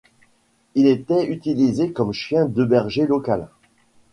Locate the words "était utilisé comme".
0.87-2.11